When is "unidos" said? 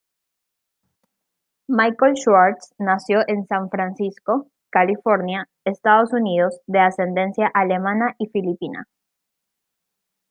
6.11-6.59